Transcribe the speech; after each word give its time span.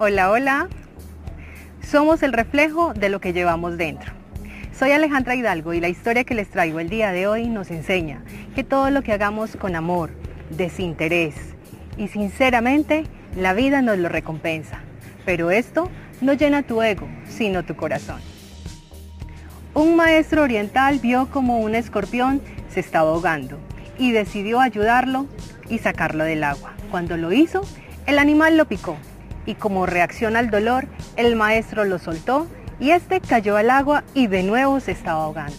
Hola, 0.00 0.30
hola. 0.30 0.68
Somos 1.82 2.22
el 2.22 2.32
reflejo 2.32 2.94
de 2.94 3.08
lo 3.08 3.20
que 3.20 3.32
llevamos 3.32 3.76
dentro. 3.76 4.12
Soy 4.72 4.92
Alejandra 4.92 5.34
Hidalgo 5.34 5.72
y 5.74 5.80
la 5.80 5.88
historia 5.88 6.22
que 6.22 6.36
les 6.36 6.48
traigo 6.48 6.78
el 6.78 6.88
día 6.88 7.10
de 7.10 7.26
hoy 7.26 7.48
nos 7.48 7.72
enseña 7.72 8.22
que 8.54 8.62
todo 8.62 8.90
lo 8.90 9.02
que 9.02 9.12
hagamos 9.12 9.56
con 9.56 9.74
amor, 9.74 10.10
desinterés 10.50 11.34
y 11.96 12.06
sinceramente, 12.06 13.06
la 13.36 13.54
vida 13.54 13.82
nos 13.82 13.98
lo 13.98 14.08
recompensa. 14.08 14.78
Pero 15.26 15.50
esto 15.50 15.90
no 16.20 16.32
llena 16.32 16.62
tu 16.62 16.80
ego, 16.80 17.08
sino 17.28 17.64
tu 17.64 17.74
corazón. 17.74 18.20
Un 19.74 19.96
maestro 19.96 20.44
oriental 20.44 21.00
vio 21.00 21.28
como 21.28 21.58
un 21.58 21.74
escorpión 21.74 22.40
se 22.68 22.78
estaba 22.78 23.10
ahogando 23.10 23.58
y 23.98 24.12
decidió 24.12 24.60
ayudarlo 24.60 25.26
y 25.68 25.78
sacarlo 25.78 26.22
del 26.22 26.44
agua. 26.44 26.74
Cuando 26.92 27.16
lo 27.16 27.32
hizo, 27.32 27.62
el 28.06 28.20
animal 28.20 28.56
lo 28.56 28.66
picó 28.66 28.96
y 29.48 29.54
como 29.54 29.86
reacción 29.86 30.36
al 30.36 30.50
dolor, 30.50 30.86
el 31.16 31.34
maestro 31.34 31.86
lo 31.86 31.98
soltó 31.98 32.46
y 32.78 32.90
este 32.90 33.18
cayó 33.18 33.56
al 33.56 33.70
agua 33.70 34.04
y 34.12 34.26
de 34.26 34.42
nuevo 34.42 34.78
se 34.78 34.92
estaba 34.92 35.24
ahogando. 35.24 35.56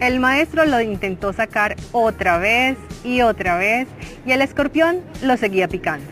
El 0.00 0.18
maestro 0.18 0.64
lo 0.64 0.80
intentó 0.80 1.32
sacar 1.32 1.76
otra 1.92 2.38
vez 2.38 2.76
y 3.04 3.22
otra 3.22 3.56
vez 3.58 3.86
y 4.26 4.32
el 4.32 4.42
escorpión 4.42 5.02
lo 5.22 5.36
seguía 5.36 5.68
picando. 5.68 6.04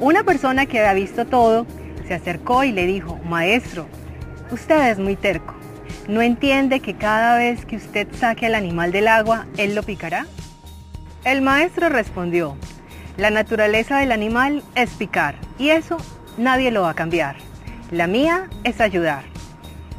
Una 0.00 0.22
persona 0.22 0.66
que 0.66 0.80
había 0.80 0.92
visto 0.92 1.24
todo 1.24 1.66
se 2.06 2.12
acercó 2.12 2.62
y 2.62 2.72
le 2.72 2.84
dijo, 2.84 3.18
maestro, 3.24 3.86
usted 4.50 4.90
es 4.90 4.98
muy 4.98 5.16
terco. 5.16 5.54
¿No 6.08 6.20
entiende 6.20 6.80
que 6.80 6.94
cada 6.94 7.38
vez 7.38 7.64
que 7.64 7.76
usted 7.76 8.06
saque 8.20 8.44
al 8.44 8.54
animal 8.54 8.92
del 8.92 9.08
agua, 9.08 9.46
él 9.56 9.74
lo 9.74 9.82
picará? 9.82 10.26
El 11.24 11.40
maestro 11.40 11.88
respondió, 11.88 12.58
la 13.16 13.30
naturaleza 13.30 13.98
del 13.98 14.10
animal 14.10 14.62
es 14.74 14.90
picar 14.90 15.34
y 15.58 15.68
eso 15.68 15.98
nadie 16.38 16.70
lo 16.70 16.82
va 16.82 16.90
a 16.90 16.94
cambiar. 16.94 17.36
La 17.90 18.06
mía 18.06 18.48
es 18.64 18.80
ayudar. 18.80 19.24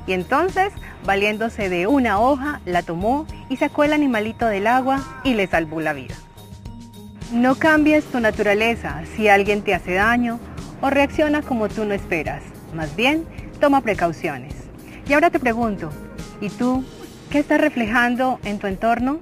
Y 0.08 0.14
entonces, 0.14 0.74
valiéndose 1.06 1.70
de 1.70 1.86
una 1.86 2.20
hoja, 2.20 2.60
la 2.66 2.82
tomó 2.82 3.28
y 3.50 3.58
sacó 3.58 3.84
el 3.84 3.94
animalito 3.94 4.48
del 4.48 4.66
agua 4.66 5.22
y 5.24 5.36
le 5.36 5.46
salvó 5.48 5.80
la 5.80 5.94
vida. 5.94 6.16
No 7.32 7.56
cambies 7.56 8.04
tu 8.06 8.20
naturaleza 8.20 9.04
si 9.16 9.28
alguien 9.28 9.62
te 9.62 9.76
hace 9.76 9.94
daño 9.94 10.40
o 10.82 10.90
reacciona 10.90 11.44
como 11.44 11.70
tú 11.70 11.86
no 11.86 11.94
esperas. 11.94 12.42
Más 12.74 12.96
bien, 12.96 13.26
toma 13.60 13.82
precauciones. 13.82 14.56
Y 15.08 15.14
ahora 15.14 15.30
te 15.30 15.40
pregunto, 15.40 15.92
¿y 16.42 16.50
tú 16.50 16.84
qué 17.30 17.40
estás 17.40 17.62
reflejando 17.62 18.40
en 18.44 18.58
tu 18.58 18.68
entorno? 18.68 19.20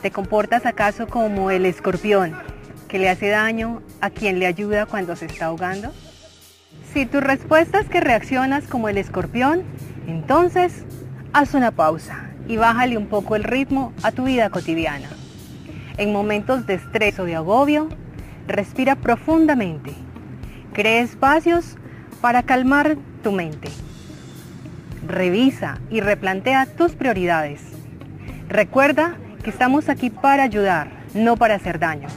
¿Te 0.00 0.12
comportas 0.12 0.64
acaso 0.64 1.08
como 1.08 1.50
el 1.50 1.66
escorpión 1.66 2.36
que 2.88 2.98
le 2.98 3.08
hace 3.08 3.28
daño 3.28 3.82
a 4.00 4.10
quien 4.10 4.38
le 4.38 4.46
ayuda 4.46 4.86
cuando 4.86 5.16
se 5.16 5.26
está 5.26 5.46
ahogando? 5.46 5.92
Si 6.92 7.06
tu 7.06 7.20
respuesta 7.20 7.80
es 7.80 7.88
que 7.88 8.00
reaccionas 8.00 8.66
como 8.66 8.88
el 8.88 8.98
escorpión, 8.98 9.62
entonces 10.06 10.84
haz 11.32 11.54
una 11.54 11.70
pausa 11.70 12.30
y 12.48 12.56
bájale 12.56 12.96
un 12.96 13.06
poco 13.06 13.36
el 13.36 13.44
ritmo 13.44 13.92
a 14.02 14.12
tu 14.12 14.24
vida 14.24 14.50
cotidiana. 14.50 15.08
En 15.98 16.12
momentos 16.12 16.66
de 16.66 16.74
estrés 16.74 17.18
o 17.18 17.24
de 17.24 17.36
agobio, 17.36 17.88
respira 18.46 18.96
profundamente. 18.96 19.92
Cree 20.72 21.00
espacios 21.00 21.76
para 22.20 22.42
calmar 22.42 22.96
tu 23.22 23.32
mente. 23.32 23.68
Revisa 25.06 25.78
y 25.90 26.00
replantea 26.00 26.66
tus 26.66 26.92
prioridades. 26.92 27.60
Recuerda 28.48 29.16
que 29.42 29.50
estamos 29.50 29.88
aquí 29.88 30.10
para 30.10 30.44
ayudar, 30.44 30.90
no 31.14 31.36
para 31.36 31.54
hacer 31.54 31.78
daño. 31.78 32.08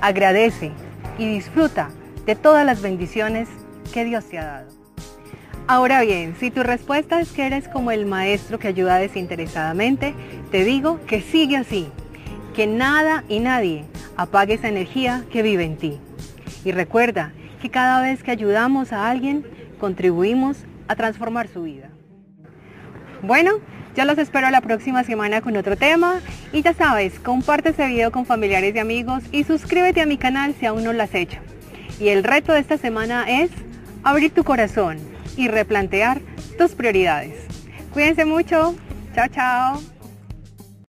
Agradece 0.00 0.72
y 1.18 1.26
disfruta 1.26 1.90
de 2.26 2.34
todas 2.34 2.64
las 2.64 2.80
bendiciones 2.80 3.48
que 3.92 4.04
Dios 4.04 4.24
te 4.24 4.38
ha 4.38 4.44
dado. 4.44 4.80
Ahora 5.66 6.00
bien, 6.02 6.34
si 6.40 6.50
tu 6.50 6.62
respuesta 6.62 7.20
es 7.20 7.30
que 7.32 7.46
eres 7.46 7.68
como 7.68 7.90
el 7.90 8.06
maestro 8.06 8.58
que 8.58 8.68
ayuda 8.68 8.96
desinteresadamente, 8.96 10.14
te 10.50 10.64
digo 10.64 10.98
que 11.06 11.20
sigue 11.20 11.56
así, 11.56 11.88
que 12.56 12.66
nada 12.66 13.24
y 13.28 13.40
nadie 13.40 13.84
apague 14.16 14.54
esa 14.54 14.68
energía 14.68 15.24
que 15.30 15.42
vive 15.42 15.64
en 15.64 15.76
ti. 15.76 15.98
Y 16.64 16.72
recuerda 16.72 17.32
que 17.62 17.70
cada 17.70 18.02
vez 18.02 18.22
que 18.22 18.30
ayudamos 18.30 18.92
a 18.92 19.08
alguien, 19.08 19.46
contribuimos 19.78 20.56
a 20.88 20.96
transformar 20.96 21.46
su 21.48 21.62
vida. 21.62 21.90
Bueno, 23.22 23.52
ya 23.94 24.04
los 24.04 24.18
espero 24.18 24.50
la 24.50 24.60
próxima 24.60 25.04
semana 25.04 25.40
con 25.40 25.56
otro 25.56 25.76
tema 25.76 26.20
y 26.52 26.62
ya 26.62 26.72
sabes, 26.74 27.18
comparte 27.18 27.70
este 27.70 27.86
video 27.86 28.10
con 28.12 28.24
familiares 28.24 28.74
y 28.74 28.78
amigos 28.78 29.22
y 29.32 29.44
suscríbete 29.44 30.00
a 30.00 30.06
mi 30.06 30.16
canal 30.16 30.54
si 30.58 30.66
aún 30.66 30.84
no 30.84 30.92
lo 30.92 31.02
has 31.02 31.14
hecho. 31.14 31.38
Y 31.98 32.08
el 32.08 32.24
reto 32.24 32.52
de 32.52 32.60
esta 32.60 32.78
semana 32.78 33.24
es 33.28 33.50
abrir 34.02 34.32
tu 34.32 34.44
corazón 34.44 34.98
y 35.36 35.48
replantear 35.48 36.20
tus 36.56 36.72
prioridades. 36.72 37.34
Cuídense 37.92 38.24
mucho. 38.24 38.74
Chao, 39.14 39.28
chao. 39.28 39.99